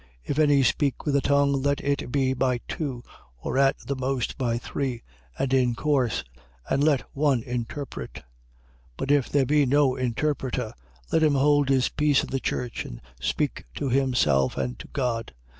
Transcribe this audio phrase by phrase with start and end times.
[0.25, 0.31] 14:27.
[0.31, 3.03] If any speak with a tongue, let it be by two,
[3.37, 5.03] or at the most by three,
[5.37, 6.23] and in course:
[6.67, 8.13] and let one interpret.
[8.15, 8.23] 14:28.
[8.97, 10.73] But if there be no interpreter,
[11.11, 15.33] let him hold his peace in the church and speak to himself and to God.